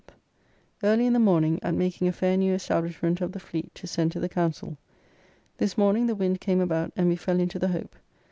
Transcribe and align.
Early 0.81 1.05
in 1.05 1.13
the 1.13 1.19
morning 1.19 1.59
at 1.61 1.75
making 1.75 2.07
a 2.07 2.11
fair 2.11 2.35
new 2.35 2.55
establishment 2.55 3.21
of 3.21 3.33
the 3.33 3.39
Fleet 3.39 3.71
to 3.75 3.85
send 3.85 4.11
to 4.13 4.19
the 4.19 4.27
Council. 4.29 4.79
This 5.59 5.77
morning, 5.77 6.07
the 6.07 6.15
wind 6.15 6.41
came 6.41 6.59
about, 6.59 6.91
and 6.95 7.07
we 7.07 7.15
fell 7.15 7.39
into 7.39 7.59
the 7.59 7.67
Hope, 7.67 7.71
[A 7.71 7.77
reach 7.81 7.85
of 7.85 7.91
the 7.91 7.97
Thames 7.99 8.01
near 8.01 8.03
Tilbury. 8.07 8.09